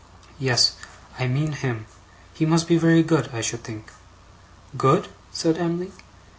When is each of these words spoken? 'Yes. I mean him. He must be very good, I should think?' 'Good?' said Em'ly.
'Yes. 0.39 0.75
I 1.19 1.27
mean 1.27 1.51
him. 1.51 1.85
He 2.33 2.43
must 2.43 2.67
be 2.67 2.75
very 2.75 3.03
good, 3.03 3.29
I 3.33 3.41
should 3.41 3.63
think?' 3.63 3.91
'Good?' 4.75 5.09
said 5.31 5.59
Em'ly. 5.59 5.91